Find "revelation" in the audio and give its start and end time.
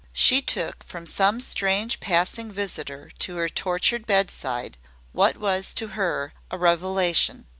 6.57-7.45